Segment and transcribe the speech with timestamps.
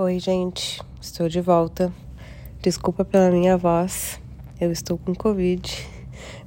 [0.00, 1.92] Oi, gente, estou de volta.
[2.62, 4.20] Desculpa pela minha voz,
[4.60, 5.60] eu estou com Covid.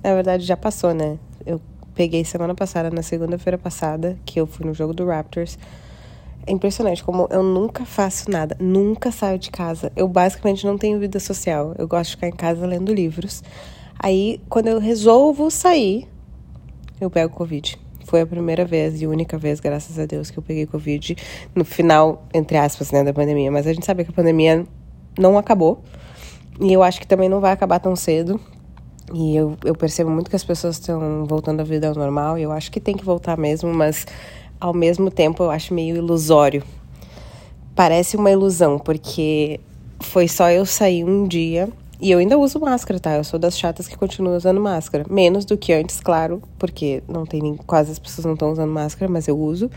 [0.01, 1.19] Na verdade, já passou, né?
[1.45, 1.59] Eu
[1.93, 5.59] peguei semana passada, na segunda-feira passada, que eu fui no jogo do Raptors.
[6.47, 9.91] É impressionante como eu nunca faço nada, nunca saio de casa.
[9.97, 11.75] Eu basicamente não tenho vida social.
[11.77, 13.43] Eu gosto de ficar em casa lendo livros.
[13.99, 16.07] Aí, quando eu resolvo sair,
[17.01, 17.77] eu pego Covid.
[18.11, 21.15] Foi a primeira vez e única vez, graças a Deus, que eu peguei Covid
[21.55, 23.49] no final, entre aspas, né, da pandemia.
[23.49, 24.67] Mas a gente sabe que a pandemia
[25.17, 25.81] não acabou.
[26.59, 28.37] E eu acho que também não vai acabar tão cedo.
[29.13, 32.37] E eu, eu percebo muito que as pessoas estão voltando à vida ao normal.
[32.37, 34.05] E eu acho que tem que voltar mesmo, mas
[34.59, 36.63] ao mesmo tempo eu acho meio ilusório.
[37.73, 39.57] Parece uma ilusão, porque
[40.01, 41.69] foi só eu sair um dia
[42.01, 43.15] e eu ainda uso máscara, tá?
[43.15, 45.05] Eu sou das chatas que continuam usando máscara.
[45.07, 48.71] Menos do que antes, claro, porque não tem nem, quase as pessoas não estão usando
[48.71, 49.69] máscara, mas eu uso.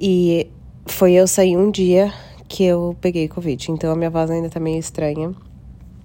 [0.00, 0.48] E
[0.86, 2.10] foi eu sair um dia
[2.48, 3.70] que eu peguei Covid.
[3.70, 5.34] Então a minha voz ainda tá meio estranha.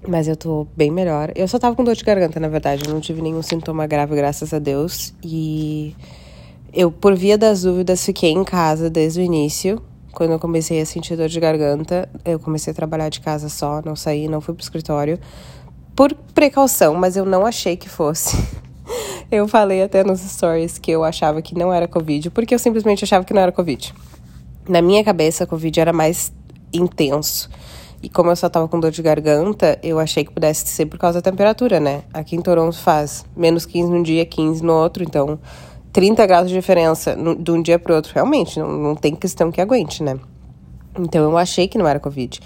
[0.06, 1.32] Mas eu tô bem melhor.
[1.36, 2.84] Eu só tava com dor de garganta, na verdade.
[2.86, 5.14] Eu não tive nenhum sintoma grave, graças a Deus.
[5.24, 5.96] E
[6.74, 9.82] eu, por via das dúvidas, fiquei em casa desde o início
[10.14, 13.81] quando eu comecei a sentir dor de garganta, eu comecei a trabalhar de casa só,
[13.84, 15.20] não saí, não fui pro escritório.
[15.95, 18.38] Por precaução, mas eu não achei que fosse.
[19.31, 23.06] Eu falei até nos stories que eu achava que não era Covid, porque eu simplesmente
[23.06, 23.94] achava que não era Covid.
[24.68, 26.34] Na minha cabeça, Covid era mais
[26.73, 27.50] intenso.
[28.03, 30.98] E como eu só tava com dor de garganta, eu achei que pudesse ser por
[30.98, 32.03] causa da temperatura, né?
[32.14, 35.40] Aqui em Toronto faz menos 15 num dia, 15 no outro, então
[35.92, 39.52] 30 graus de diferença no, de um dia para outro, realmente, não, não tem questão
[39.52, 40.20] que aguente, né?
[40.97, 42.39] Então eu achei que não era Covid.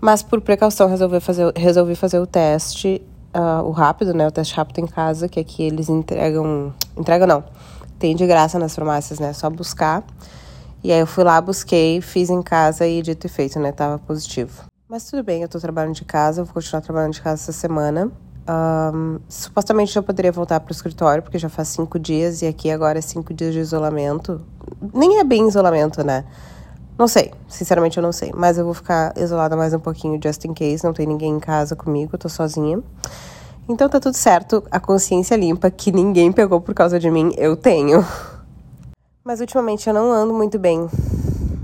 [0.00, 3.02] Mas por precaução resolvi fazer, resolvi fazer o teste,
[3.34, 4.26] uh, o rápido, né?
[4.26, 6.72] O teste rápido em casa, que aqui eles entregam.
[6.96, 7.44] Entregam não.
[7.98, 9.32] Tem de graça nas farmácias, né?
[9.32, 10.02] Só buscar.
[10.82, 13.72] E aí eu fui lá, busquei, fiz em casa e dito e feito, né?
[13.72, 14.64] Tava positivo.
[14.88, 18.10] Mas tudo bem, eu tô trabalhando de casa, vou continuar trabalhando de casa essa semana.
[18.50, 22.68] Um, supostamente já poderia voltar para o escritório, porque já faz cinco dias e aqui
[22.68, 24.40] agora é cinco dias de isolamento.
[24.92, 26.24] Nem é bem isolamento, né?
[26.98, 28.32] Não sei, sinceramente eu não sei.
[28.34, 30.82] Mas eu vou ficar isolada mais um pouquinho, just in case.
[30.82, 32.82] Não tem ninguém em casa comigo, eu tô sozinha.
[33.68, 37.56] Então tá tudo certo, a consciência limpa que ninguém pegou por causa de mim, eu
[37.56, 38.04] tenho.
[39.22, 40.88] Mas ultimamente eu não ando muito bem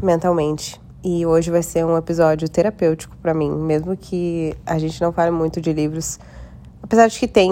[0.01, 0.81] mentalmente.
[1.03, 5.33] E hoje vai ser um episódio terapêutico para mim, mesmo que a gente não fale
[5.33, 6.19] muito de livros
[6.87, 7.51] Apesar de que tem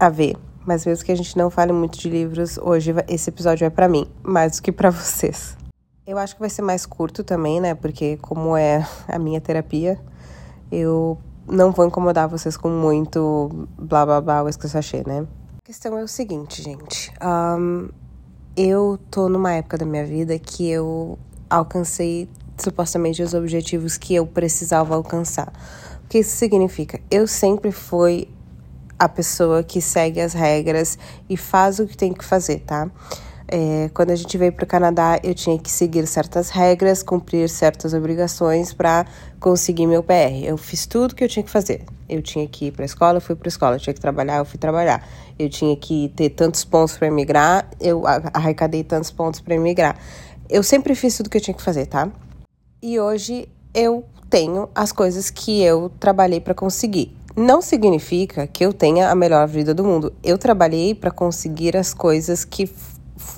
[0.00, 0.34] a ver,
[0.64, 3.86] mas mesmo que a gente não fale muito de livros, hoje esse episódio é para
[3.86, 5.54] mim, mais do que para vocês.
[6.06, 7.74] Eu acho que vai ser mais curto também, né?
[7.74, 10.00] Porque como é a minha terapia,
[10.72, 15.26] eu não vou incomodar vocês com muito blá blá blá o sachê, né?
[15.62, 17.12] A questão é o seguinte, gente.
[17.22, 17.90] Um,
[18.56, 21.18] eu tô numa época da minha vida que eu
[21.50, 25.52] alcancei supostamente os objetivos que eu precisava alcançar.
[26.02, 26.98] O que isso significa?
[27.10, 28.28] Eu sempre fui
[28.98, 30.98] a pessoa que segue as regras
[31.28, 32.90] e faz o que tem que fazer, tá?
[33.48, 37.48] É, quando a gente veio para o Canadá, eu tinha que seguir certas regras, cumprir
[37.48, 39.06] certas obrigações para
[39.38, 40.42] conseguir meu PR.
[40.44, 41.84] Eu fiz tudo que eu tinha que fazer.
[42.08, 43.76] Eu tinha que ir para a escola, eu fui para a escola.
[43.76, 45.06] Eu tinha que trabalhar, eu fui trabalhar.
[45.38, 49.96] Eu tinha que ter tantos pontos para emigrar, eu arrecadei tantos pontos para emigrar.
[50.48, 52.10] Eu sempre fiz tudo que eu tinha que fazer, tá?
[52.82, 57.16] E hoje eu tenho as coisas que eu trabalhei para conseguir.
[57.36, 60.10] Não significa que eu tenha a melhor vida do mundo.
[60.24, 62.66] Eu trabalhei para conseguir as coisas que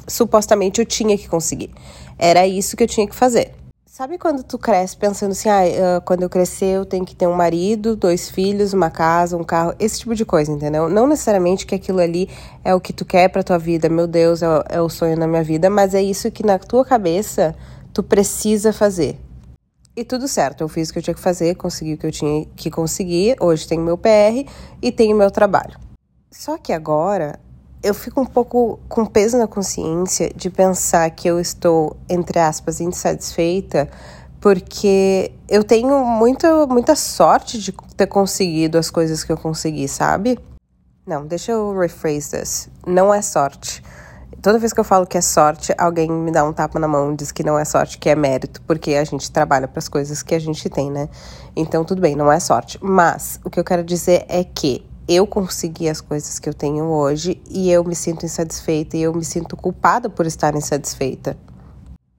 [0.07, 1.71] supostamente eu tinha que conseguir.
[2.17, 3.53] Era isso que eu tinha que fazer.
[3.85, 7.35] Sabe quando tu cresce pensando assim, ah, quando eu crescer eu tenho que ter um
[7.35, 10.89] marido, dois filhos, uma casa, um carro, esse tipo de coisa, entendeu?
[10.89, 12.29] Não necessariamente que aquilo ali
[12.63, 15.27] é o que tu quer pra tua vida, meu Deus, é, é o sonho da
[15.27, 17.57] minha vida, mas é isso que na tua cabeça
[17.93, 19.19] tu precisa fazer.
[19.99, 22.13] E tudo certo, eu fiz o que eu tinha que fazer, consegui o que eu
[22.13, 23.35] tinha que conseguir.
[23.41, 24.49] Hoje tenho meu PR
[24.81, 25.77] e tenho meu trabalho.
[26.31, 27.41] Só que agora
[27.83, 32.81] eu fico um pouco com peso na consciência de pensar que eu estou, entre aspas,
[32.81, 33.91] insatisfeita,
[34.41, 40.39] porque eu tenho muita, muita sorte de ter conseguido as coisas que eu consegui, sabe?
[41.05, 42.69] Não, deixa eu rephrase this.
[42.87, 43.83] Não é sorte.
[44.41, 47.13] Toda vez que eu falo que é sorte, alguém me dá um tapa na mão,
[47.13, 50.23] diz que não é sorte, que é mérito, porque a gente trabalha para as coisas
[50.23, 51.09] que a gente tem, né?
[51.57, 52.79] Então tudo bem, não é sorte.
[52.81, 56.85] Mas o que eu quero dizer é que eu consegui as coisas que eu tenho
[56.85, 61.37] hoje e eu me sinto insatisfeita e eu me sinto culpada por estar insatisfeita.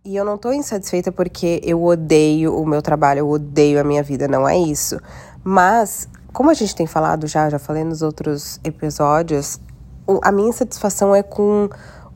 [0.03, 4.03] E eu não tô insatisfeita porque eu odeio o meu trabalho, eu odeio a minha
[4.03, 4.99] vida, não é isso.
[5.41, 9.59] Mas, como a gente tem falado já, já falei nos outros episódios,
[10.23, 11.69] a minha insatisfação é com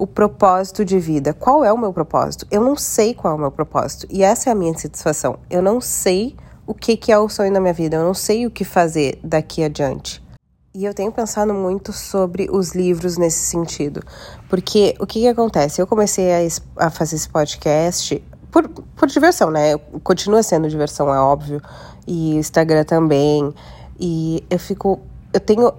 [0.03, 1.33] o propósito de vida.
[1.33, 2.45] Qual é o meu propósito?
[2.51, 4.05] Eu não sei qual é o meu propósito.
[4.09, 5.39] E essa é a minha insatisfação.
[5.49, 6.35] Eu não sei
[6.67, 7.95] o que, que é o sonho da minha vida.
[7.95, 10.21] Eu não sei o que fazer daqui adiante.
[10.75, 14.03] E eu tenho pensado muito sobre os livros nesse sentido.
[14.49, 15.81] Porque o que, que acontece?
[15.81, 18.21] Eu comecei a, a fazer esse podcast
[18.51, 19.77] por, por diversão, né?
[20.03, 21.61] Continua sendo diversão, é óbvio.
[22.05, 23.53] E Instagram também.
[23.97, 24.99] E eu fico.
[25.31, 25.73] Eu tenho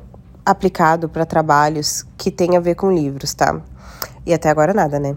[0.46, 3.60] aplicado para trabalhos que tem a ver com livros, tá?
[4.26, 5.16] E até agora nada, né?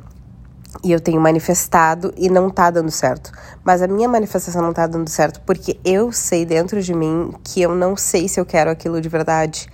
[0.83, 3.31] E eu tenho manifestado e não tá dando certo.
[3.63, 7.62] Mas a minha manifestação não tá dando certo porque eu sei dentro de mim que
[7.62, 9.68] eu não sei se eu quero aquilo de verdade.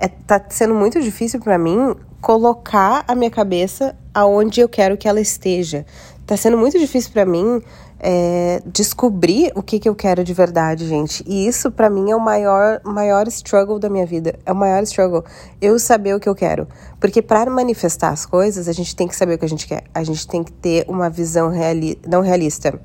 [0.00, 5.08] É, tá sendo muito difícil para mim colocar a minha cabeça aonde eu quero que
[5.08, 5.84] ela esteja.
[6.26, 7.62] Tá sendo muito difícil para mim
[8.00, 11.24] é, descobrir o que, que eu quero de verdade, gente.
[11.26, 14.38] E isso, para mim, é o maior, maior struggle da minha vida.
[14.46, 15.24] É o maior struggle.
[15.60, 16.68] Eu saber o que eu quero.
[17.00, 19.84] Porque para manifestar as coisas, a gente tem que saber o que a gente quer.
[19.94, 22.78] A gente tem que ter uma visão reali não realista,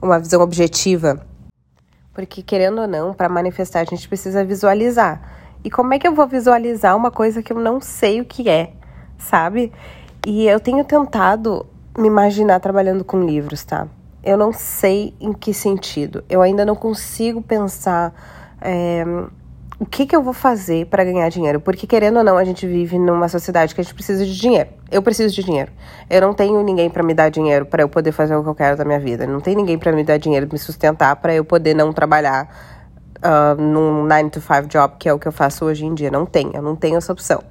[0.00, 1.20] uma visão objetiva.
[2.14, 5.20] Porque, querendo ou não, para manifestar, a gente precisa visualizar.
[5.62, 8.48] E como é que eu vou visualizar uma coisa que eu não sei o que
[8.48, 8.72] é,
[9.18, 9.72] sabe?
[10.26, 11.66] E eu tenho tentado
[11.98, 13.88] me imaginar trabalhando com livros, tá?
[14.24, 16.24] Eu não sei em que sentido.
[16.28, 18.12] Eu ainda não consigo pensar
[18.60, 19.04] é,
[19.78, 21.60] o que, que eu vou fazer para ganhar dinheiro.
[21.60, 24.70] Porque, querendo ou não, a gente vive numa sociedade que a gente precisa de dinheiro.
[24.90, 25.70] Eu preciso de dinheiro.
[26.08, 28.54] Eu não tenho ninguém para me dar dinheiro para eu poder fazer o que eu
[28.54, 29.26] quero da minha vida.
[29.26, 32.48] Não tem ninguém para me dar dinheiro, me sustentar para eu poder não trabalhar
[33.18, 36.10] uh, num 9 to 5 job, que é o que eu faço hoje em dia.
[36.10, 37.42] Não tenho, eu não tenho essa opção.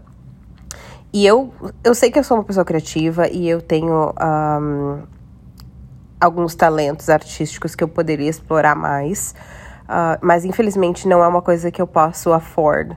[1.11, 1.53] E eu,
[1.83, 5.03] eu sei que eu sou uma pessoa criativa e eu tenho um,
[6.23, 9.35] alguns talentos artísticos que eu poderia explorar mais,
[9.83, 12.95] uh, mas infelizmente não é uma coisa que eu posso afford.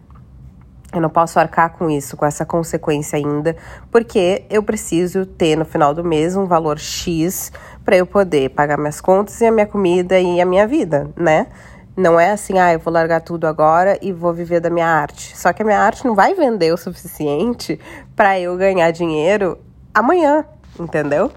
[0.93, 3.57] Eu não posso arcar com isso, com essa consequência ainda,
[3.91, 7.53] porque eu preciso ter no final do mês um valor X
[7.85, 11.49] para eu poder pagar minhas contas e a minha comida e a minha vida, né?
[11.97, 15.37] Não é assim, ah, eu vou largar tudo agora e vou viver da minha arte.
[15.37, 17.81] Só que a minha arte não vai vender o suficiente
[18.15, 19.59] para eu ganhar dinheiro
[19.93, 20.45] amanhã,
[20.79, 21.33] entendeu?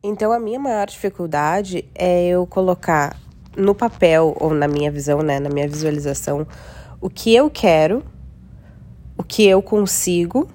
[0.00, 3.16] Então, a minha maior dificuldade é eu colocar
[3.56, 6.46] no papel, ou na minha visão, né, na minha visualização,
[7.00, 8.04] o que eu quero,
[9.16, 10.48] o que eu consigo,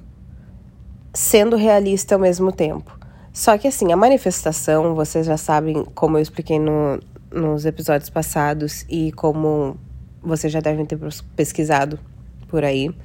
[1.14, 2.98] sendo realista ao mesmo tempo.
[3.34, 8.86] Só que, assim, a manifestação, vocês já sabem, como eu expliquei no, nos episódios passados
[8.88, 9.76] e como
[10.22, 10.98] vocês já devem ter
[11.36, 12.00] pesquisado
[12.48, 12.96] por aí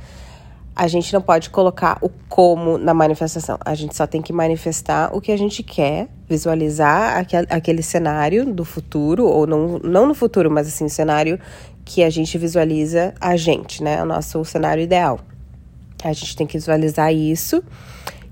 [0.79, 3.59] a gente não pode colocar o como na manifestação.
[3.65, 8.47] A gente só tem que manifestar o que a gente quer, visualizar aquele, aquele cenário
[8.47, 11.37] do futuro, ou não, não no futuro, mas assim, cenário
[11.85, 14.01] que a gente visualiza a gente, né?
[14.01, 15.19] O nosso cenário ideal.
[16.05, 17.61] A gente tem que visualizar isso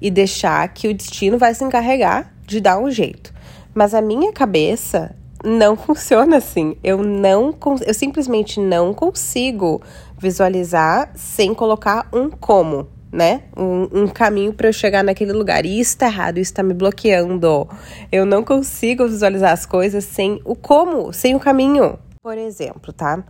[0.00, 3.34] e deixar que o destino vai se encarregar de dar um jeito.
[3.74, 6.76] Mas a minha cabeça não funciona assim.
[6.84, 7.52] Eu não,
[7.84, 9.82] eu simplesmente não consigo
[10.18, 13.42] visualizar sem colocar um como, né?
[13.56, 15.64] Um, um caminho para eu chegar naquele lugar.
[15.64, 17.68] E isso tá errado, isso tá me bloqueando.
[18.10, 21.98] Eu não consigo visualizar as coisas sem o como, sem o caminho.
[22.22, 23.22] Por exemplo, tá?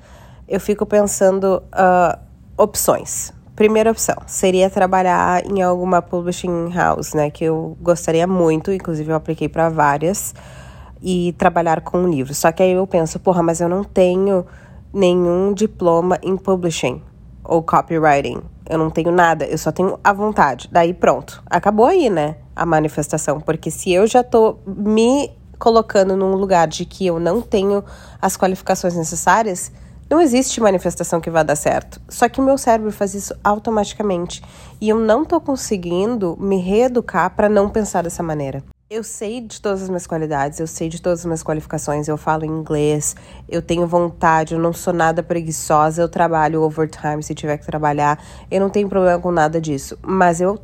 [0.49, 2.19] Eu fico pensando uh,
[2.57, 3.33] opções.
[3.55, 7.31] Primeira opção seria trabalhar em alguma publishing house, né?
[7.31, 10.35] Que eu gostaria muito, inclusive eu apliquei para várias,
[11.03, 12.39] e trabalhar com livros.
[12.39, 14.45] Só que aí eu penso, porra, mas eu não tenho
[14.93, 17.03] nenhum diploma em publishing
[17.45, 18.43] ou copywriting.
[18.69, 20.69] Eu não tenho nada, eu só tenho a vontade.
[20.71, 22.37] Daí pronto, acabou aí, né?
[22.55, 23.41] A manifestação.
[23.41, 27.85] Porque se eu já tô me colocando num lugar de que eu não tenho
[28.21, 29.71] as qualificações necessárias,
[30.09, 32.01] não existe manifestação que vá dar certo.
[32.09, 34.43] Só que meu cérebro faz isso automaticamente.
[34.81, 38.63] E eu não tô conseguindo me reeducar para não pensar dessa maneira.
[38.89, 42.17] Eu sei de todas as minhas qualidades, eu sei de todas as minhas qualificações, eu
[42.17, 43.17] falo inglês,
[43.49, 48.23] eu tenho vontade, eu não sou nada preguiçosa, eu trabalho overtime se tiver que trabalhar,
[48.49, 49.99] eu não tenho problema com nada disso.
[50.01, 50.61] Mas eu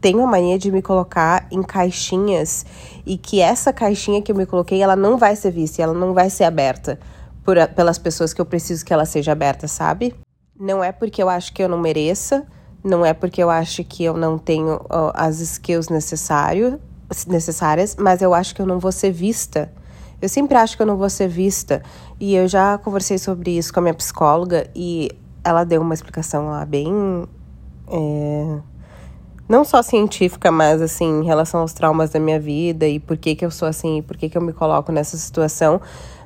[0.00, 2.64] tenho a mania de me colocar em caixinhas
[3.04, 6.14] e que essa caixinha que eu me coloquei, ela não vai ser vista, ela não
[6.14, 7.00] vai ser aberta
[7.42, 10.14] por, pelas pessoas que eu preciso que ela seja aberta, sabe?
[10.56, 12.46] Não é porque eu acho que eu não mereça,
[12.84, 16.78] não é porque eu acho que eu não tenho uh, as skills necessárias
[17.26, 19.70] necessárias, mas eu acho que eu não vou ser vista.
[20.20, 21.82] Eu sempre acho que eu não vou ser vista.
[22.18, 25.10] E eu já conversei sobre isso com a minha psicóloga e
[25.44, 27.26] ela deu uma explicação lá bem.
[27.88, 28.58] É,
[29.48, 33.34] não só científica, mas assim, em relação aos traumas da minha vida e por que,
[33.34, 35.80] que eu sou assim, e por que, que eu me coloco nessa situação.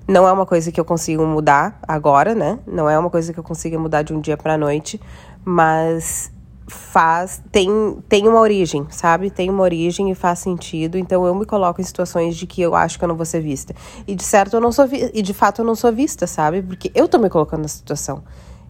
[0.07, 2.59] Não é uma coisa que eu consigo mudar agora, né?
[2.67, 5.01] Não é uma coisa que eu consiga mudar de um dia para noite,
[5.45, 6.33] mas
[6.69, 7.69] faz tem
[8.09, 9.31] tem uma origem, sabe?
[9.31, 10.99] Tem uma origem e faz sentido.
[10.99, 13.41] Então eu me coloco em situações de que eu acho que eu não vou ser
[13.41, 13.75] vista.
[14.07, 16.63] E de certo eu não sou vi e de fato eu não sou vista, sabe?
[16.63, 18.23] Porque eu tô me colocando na situação.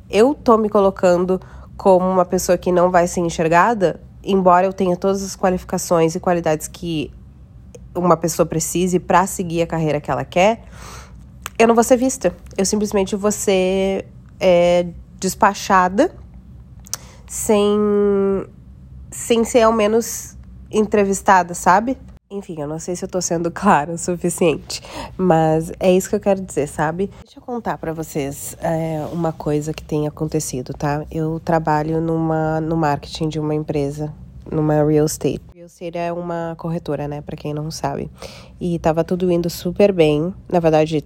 [0.09, 1.41] Eu tô me colocando
[1.77, 6.21] como uma pessoa que não vai ser enxergada, embora eu tenha todas as qualificações e
[6.21, 7.13] qualidades que
[7.95, 10.65] uma pessoa precise para seguir a carreira que ela quer,
[11.59, 12.35] eu não vou ser vista.
[12.57, 14.07] Eu simplesmente vou ser
[14.41, 14.87] é,
[15.19, 16.15] despachada
[17.29, 17.79] sem,
[19.11, 20.37] sem ser ao menos
[20.71, 21.97] entrevistada, sabe?
[22.31, 24.83] Enfim, eu não sei se eu tô sendo clara o suficiente,
[25.17, 27.11] mas é isso que eu quero dizer, sabe?
[27.23, 31.07] Deixa eu contar para vocês é, uma coisa que tem acontecido, tá?
[31.11, 34.13] Eu trabalho numa, no marketing de uma empresa,
[34.51, 35.41] numa real estate.
[35.55, 38.11] Real estate é uma corretora, né, para quem não sabe.
[38.61, 40.35] E tava tudo indo super bem.
[40.51, 41.03] Na verdade,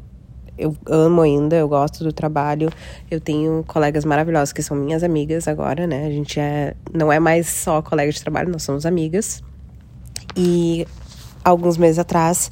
[0.57, 2.71] eu amo ainda, eu gosto do trabalho.
[3.11, 6.07] Eu tenho colegas maravilhosos que são minhas amigas agora, né?
[6.07, 9.43] A gente é, não é mais só colega de trabalho, nós somos amigas.
[10.37, 10.87] E
[11.45, 12.51] alguns meses atrás,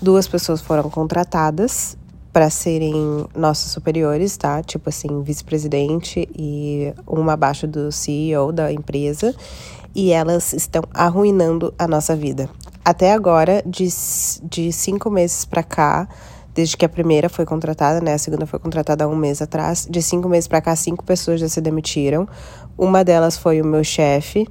[0.00, 1.96] duas pessoas foram contratadas
[2.32, 4.62] para serem nossos superiores, tá?
[4.62, 9.34] Tipo assim, vice-presidente e uma abaixo do CEO da empresa.
[9.94, 12.48] E elas estão arruinando a nossa vida.
[12.82, 13.86] Até agora, de,
[14.42, 16.08] de cinco meses para cá,
[16.54, 18.14] desde que a primeira foi contratada, né?
[18.14, 19.86] A segunda foi contratada há um mês atrás.
[19.90, 22.28] De cinco meses para cá, cinco pessoas já se demitiram.
[22.76, 24.46] Uma delas foi o meu chefe,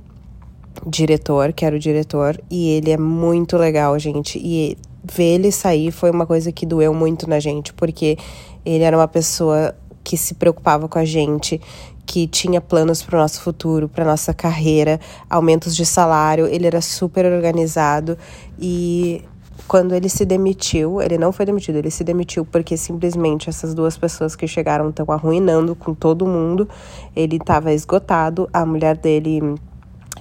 [0.86, 4.39] diretor, que era o diretor, e ele é muito legal, gente.
[4.39, 8.17] E ver ele sair foi uma coisa que doeu muito na gente, porque
[8.65, 11.62] ele era uma pessoa que se preocupava com a gente,
[12.05, 16.48] que tinha planos para o nosso futuro, para nossa carreira, aumentos de salário.
[16.48, 18.17] Ele era super organizado
[18.60, 19.24] e
[19.68, 23.98] quando ele se demitiu, ele não foi demitido, ele se demitiu porque simplesmente essas duas
[23.98, 26.68] pessoas que chegaram estão arruinando com todo mundo.
[27.15, 29.56] Ele estava esgotado, a mulher dele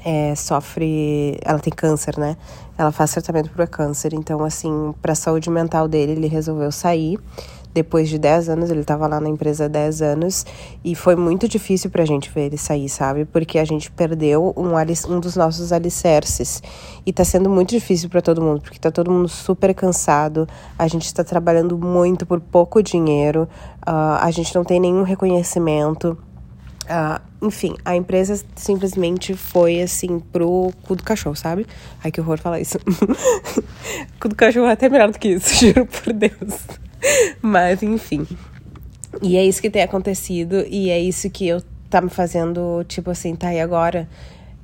[0.05, 1.39] é, sofre.
[1.43, 2.37] Ela tem câncer, né?
[2.79, 4.15] Ela faz tratamento para câncer.
[4.15, 7.19] Então, assim, para a saúde mental dele, ele resolveu sair
[7.73, 10.45] depois de 10 anos, ele estava lá na empresa há 10 anos
[10.85, 13.25] e foi muito difícil para a gente ver ele sair, sabe?
[13.25, 14.73] Porque a gente perdeu um,
[15.09, 16.63] um dos nossos alicerces
[17.07, 20.49] e está sendo muito difícil para todo mundo, porque está todo mundo super cansado,
[20.79, 23.49] a gente está trabalhando muito por pouco dinheiro,
[23.87, 26.17] uh, a gente não tem nenhum reconhecimento.
[26.91, 31.65] Uh, enfim, a empresa simplesmente foi assim pro cu do cachorro, sabe?
[32.03, 32.79] Ai, que horror falar isso.
[34.19, 36.59] cu do cachorro é até melhor do que isso, juro por Deus.
[37.41, 38.27] Mas, enfim.
[39.23, 43.11] E é isso que tem acontecido e é isso que eu tá me fazendo, tipo
[43.11, 44.09] assim, tá, e agora?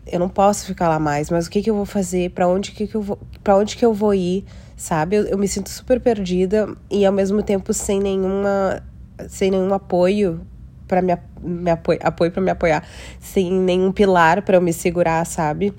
[0.04, 2.30] Eu não posso ficar lá mais, mas o que que eu vou fazer?
[2.30, 4.44] Para onde que, que eu vou, para onde que eu vou ir?
[4.76, 5.16] Sabe?
[5.16, 8.82] Eu, eu me sinto super perdida e ao mesmo tempo sem nenhuma
[9.28, 10.46] sem nenhum apoio
[10.86, 12.86] para me, me apoio, apoio para me apoiar,
[13.20, 15.72] sem nenhum pilar para eu me segurar, sabe?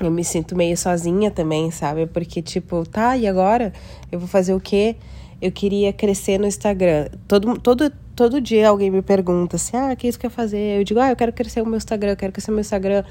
[0.00, 2.06] Eu me sinto meio sozinha também, sabe?
[2.06, 3.72] Porque tipo, tá, e agora?
[4.10, 4.96] Eu vou fazer o quê?
[5.42, 7.08] eu queria crescer no Instagram.
[7.26, 10.78] Todo, todo, todo dia alguém me pergunta assim: ah, o que isso quer fazer?
[10.78, 13.02] Eu digo: ah, eu quero crescer o meu Instagram, eu quero crescer o meu Instagram,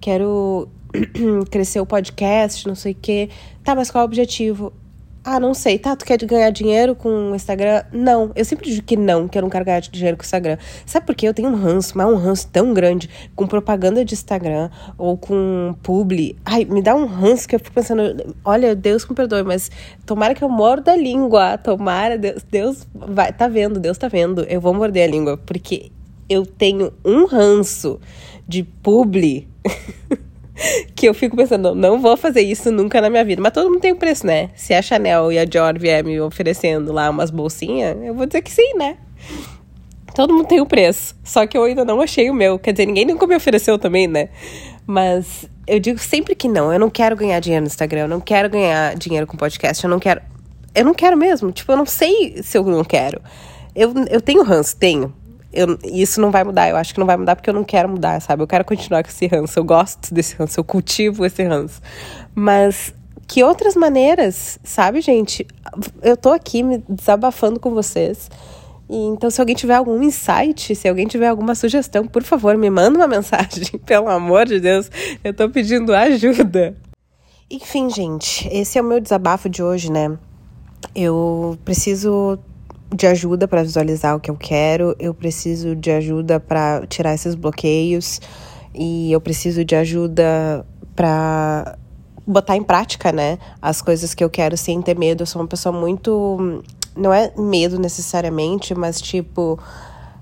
[0.00, 0.68] quero
[1.50, 3.28] crescer o podcast, não sei o quê.
[3.64, 4.72] Tá, mas qual é o objetivo?
[5.22, 5.94] Ah, não sei, tá?
[5.94, 7.82] Tu quer ganhar dinheiro com o Instagram?
[7.92, 10.56] Não, eu sempre digo que não, que eu não quero ganhar dinheiro com o Instagram.
[10.86, 11.28] Sabe por quê?
[11.28, 15.74] Eu tenho um ranço, mas um ranço tão grande com propaganda de Instagram ou com
[15.82, 16.38] publi.
[16.42, 19.70] Ai, me dá um ranço que eu fico pensando, olha, Deus me perdoe, mas
[20.06, 21.58] tomara que eu morda a língua.
[21.58, 24.44] Tomara, Deus, Deus vai, tá vendo, Deus tá vendo.
[24.44, 25.92] Eu vou morder a língua, porque
[26.30, 28.00] eu tenho um ranço
[28.48, 29.46] de publi.
[30.94, 33.40] que eu fico pensando, não vou fazer isso nunca na minha vida.
[33.40, 34.50] Mas todo mundo tem um preço, né?
[34.54, 38.42] Se a Chanel e a Dior vier me oferecendo lá umas bolsinhas, eu vou dizer
[38.42, 38.96] que sim, né?
[40.14, 41.16] Todo mundo tem um preço.
[41.24, 42.58] Só que eu ainda não achei o meu.
[42.58, 44.28] Quer dizer, ninguém nunca me ofereceu também, né?
[44.86, 46.72] Mas eu digo sempre que não.
[46.72, 48.02] Eu não quero ganhar dinheiro no Instagram.
[48.02, 49.84] Eu não quero ganhar dinheiro com podcast.
[49.84, 50.20] Eu não quero.
[50.74, 51.52] Eu não quero mesmo.
[51.52, 53.22] Tipo, eu não sei se eu não quero.
[53.74, 55.14] Eu, eu tenho ranço, tenho
[55.52, 56.68] eu, isso não vai mudar.
[56.68, 58.42] Eu acho que não vai mudar porque eu não quero mudar, sabe?
[58.42, 59.58] Eu quero continuar com esse ranço.
[59.58, 61.80] Eu gosto desse ranço, eu cultivo esse ranço.
[62.34, 62.94] Mas
[63.26, 65.46] que outras maneiras, sabe, gente?
[66.02, 68.28] Eu tô aqui me desabafando com vocês.
[68.88, 72.98] Então, se alguém tiver algum insight, se alguém tiver alguma sugestão, por favor, me manda
[72.98, 74.90] uma mensagem, pelo amor de Deus.
[75.22, 76.76] Eu tô pedindo ajuda.
[77.48, 80.18] Enfim, gente, esse é o meu desabafo de hoje, né?
[80.94, 82.38] Eu preciso
[82.94, 87.34] de ajuda para visualizar o que eu quero, eu preciso de ajuda para tirar esses
[87.34, 88.20] bloqueios
[88.74, 91.78] e eu preciso de ajuda para
[92.26, 95.22] botar em prática, né, as coisas que eu quero sem ter medo.
[95.22, 96.62] Eu sou uma pessoa muito
[96.96, 99.58] não é medo necessariamente, mas tipo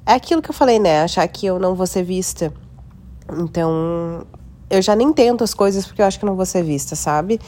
[0.06, 2.52] é aquilo que eu falei, né, achar que eu não vou ser vista.
[3.30, 4.26] Então,
[4.70, 7.38] eu já nem tento as coisas porque eu acho que não vou ser vista, sabe?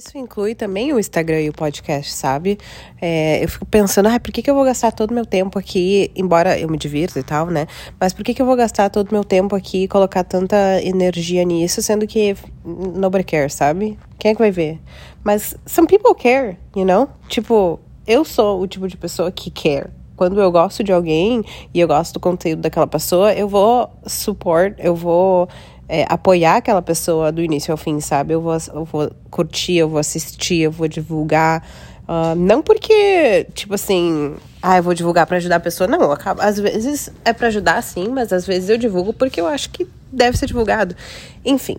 [0.00, 2.56] Isso inclui também o Instagram e o podcast, sabe?
[3.02, 6.10] É, eu fico pensando, ah, por que, que eu vou gastar todo meu tempo aqui,
[6.16, 7.66] embora eu me divirta e tal, né?
[8.00, 11.44] Mas por que, que eu vou gastar todo meu tempo aqui e colocar tanta energia
[11.44, 13.98] nisso, sendo que nobody cares, sabe?
[14.18, 14.80] Quem é que vai ver?
[15.22, 17.06] Mas some people care, you know?
[17.28, 19.90] Tipo, eu sou o tipo de pessoa que care.
[20.16, 24.74] Quando eu gosto de alguém e eu gosto do conteúdo daquela pessoa, eu vou support,
[24.78, 25.46] eu vou
[25.90, 28.32] é, apoiar aquela pessoa do início ao fim, sabe?
[28.32, 31.66] Eu vou, eu vou curtir, eu vou assistir, eu vou divulgar.
[32.02, 35.88] Uh, não porque, tipo assim, ah, eu vou divulgar para ajudar a pessoa.
[35.88, 39.68] Não, às vezes é para ajudar sim, mas às vezes eu divulgo porque eu acho
[39.70, 40.94] que deve ser divulgado.
[41.44, 41.76] Enfim,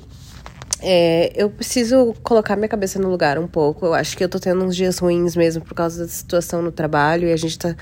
[0.82, 3.86] é, eu preciso colocar minha cabeça no lugar um pouco.
[3.86, 6.72] Eu acho que eu tô tendo uns dias ruins mesmo por causa da situação no
[6.72, 7.76] trabalho e a gente tá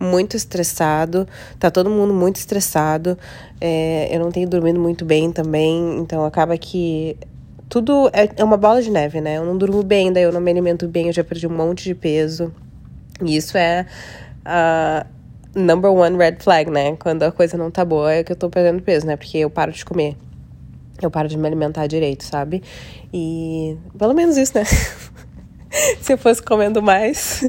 [0.00, 3.18] muito estressado, tá todo mundo muito estressado.
[3.60, 7.18] É, eu não tenho dormido muito bem também, então acaba que
[7.68, 9.36] tudo é, é uma bola de neve, né?
[9.36, 11.84] Eu não durmo bem, daí eu não me alimento bem, eu já perdi um monte
[11.84, 12.52] de peso.
[13.22, 13.86] E isso é
[14.44, 15.04] a
[15.54, 16.96] number one red flag, né?
[16.96, 19.16] Quando a coisa não tá boa é que eu tô perdendo peso, né?
[19.16, 20.16] Porque eu paro de comer
[21.02, 22.62] eu paro de me alimentar direito, sabe?
[23.12, 24.64] E pelo menos isso, né?
[26.00, 27.42] Se eu fosse comendo mais.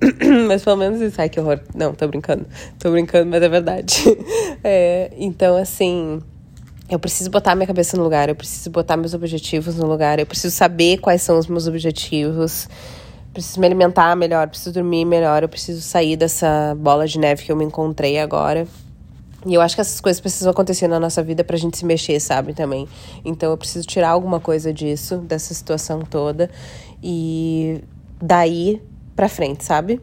[0.48, 1.20] mas pelo menos isso.
[1.20, 1.60] Ai, que horror.
[1.74, 2.46] Não, tô brincando.
[2.78, 4.04] Tô brincando, mas é verdade.
[4.62, 6.20] É, então, assim.
[6.90, 10.26] Eu preciso botar minha cabeça no lugar, eu preciso botar meus objetivos no lugar, eu
[10.26, 12.68] preciso saber quais são os meus objetivos,
[13.32, 17.52] preciso me alimentar melhor, preciso dormir melhor, eu preciso sair dessa bola de neve que
[17.52, 18.66] eu me encontrei agora.
[19.46, 22.20] E eu acho que essas coisas precisam acontecer na nossa vida pra gente se mexer,
[22.20, 22.86] sabe, também.
[23.24, 26.50] Então eu preciso tirar alguma coisa disso, dessa situação toda,
[27.02, 27.82] e
[28.20, 28.82] daí
[29.16, 30.00] pra frente, sabe?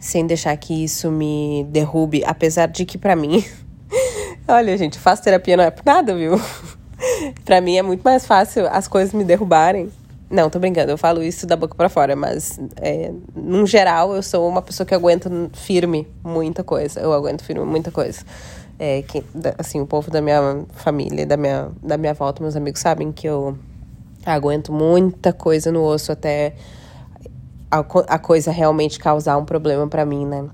[0.00, 3.44] Sem deixar que isso me derrube, apesar de que pra mim.
[4.46, 6.40] Olha, gente, faço terapia não é por nada, viu?
[7.44, 9.90] pra mim é muito mais fácil as coisas me derrubarem
[10.28, 14.22] não, tô brincando, eu falo isso da boca para fora, mas é, num geral eu
[14.22, 17.00] sou uma pessoa que aguenta firme muita coisa.
[17.00, 18.24] Eu aguento firme muita coisa.
[18.78, 19.24] É, que,
[19.56, 23.26] assim, o povo da minha família, da minha, da minha volta, meus amigos sabem que
[23.26, 23.56] eu
[24.24, 26.54] aguento muita coisa no osso até
[27.70, 30.44] a, a coisa realmente causar um problema para mim, né?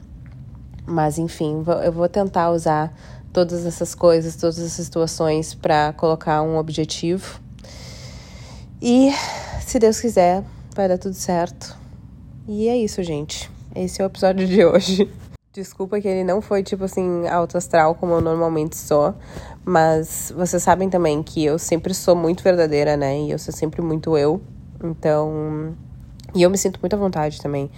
[0.84, 2.94] Mas enfim, eu vou tentar usar
[3.32, 7.40] todas essas coisas, todas essas situações para colocar um objetivo.
[8.80, 9.12] E
[9.66, 10.44] se Deus quiser,
[10.74, 11.76] vai dar tudo certo.
[12.46, 13.50] E é isso, gente.
[13.74, 15.10] Esse é o episódio de hoje.
[15.52, 19.14] Desculpa que ele não foi, tipo assim, alto astral, como eu normalmente sou.
[19.64, 23.20] Mas vocês sabem também que eu sempre sou muito verdadeira, né?
[23.20, 24.40] E eu sou sempre muito eu.
[24.82, 25.74] Então.
[26.34, 27.70] E eu me sinto muito à vontade também.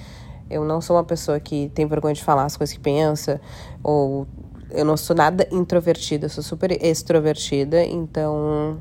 [0.48, 3.40] Eu não sou uma pessoa que tem vergonha de falar as coisas que pensa.
[3.82, 4.26] Ou.
[4.70, 7.84] Eu não sou nada introvertida, eu sou super extrovertida.
[7.84, 8.78] Então.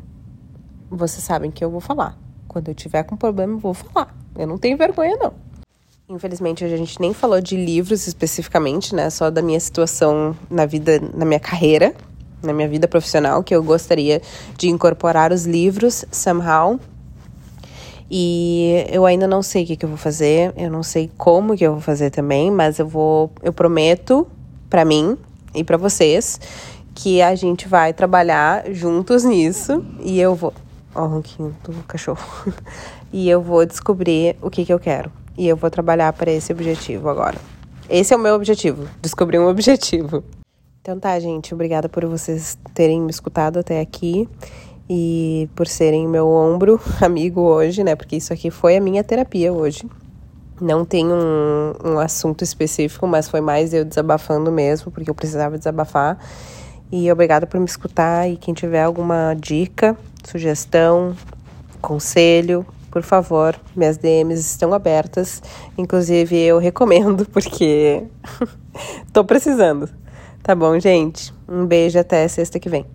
[0.89, 2.22] Vocês sabem que eu vou falar.
[2.47, 4.15] Quando eu tiver com problema, eu vou falar.
[4.35, 5.33] Eu não tenho vergonha, não.
[6.09, 9.09] Infelizmente, a gente nem falou de livros especificamente, né?
[9.09, 11.95] Só da minha situação na vida, na minha carreira,
[12.41, 14.21] na minha vida profissional, que eu gostaria
[14.57, 16.79] de incorporar os livros somehow.
[18.11, 21.55] E eu ainda não sei o que, que eu vou fazer, eu não sei como
[21.55, 24.27] que eu vou fazer também, mas eu vou, eu prometo
[24.69, 25.17] para mim
[25.55, 26.39] e para vocês
[26.93, 30.53] que a gente vai trabalhar juntos nisso e eu vou
[30.95, 32.23] O ronquinho do cachorro.
[33.11, 35.11] e eu vou descobrir o que, que eu quero.
[35.37, 37.37] E eu vou trabalhar para esse objetivo agora.
[37.89, 40.23] Esse é o meu objetivo, descobrir um objetivo.
[40.81, 44.27] Então tá, gente, obrigada por vocês terem me escutado até aqui
[44.89, 47.95] e por serem meu ombro amigo hoje, né?
[47.95, 49.87] Porque isso aqui foi a minha terapia hoje.
[50.61, 55.57] Não tem um, um assunto específico, mas foi mais eu desabafando mesmo, porque eu precisava
[55.57, 56.17] desabafar.
[56.91, 58.29] E obrigada por me escutar.
[58.29, 59.97] E quem tiver alguma dica,
[60.29, 61.15] sugestão,
[61.81, 65.41] conselho, por favor, minhas DMs estão abertas.
[65.77, 68.03] Inclusive, eu recomendo, porque
[69.11, 69.89] tô precisando.
[70.43, 71.33] Tá bom, gente?
[71.47, 72.85] Um beijo até sexta que vem.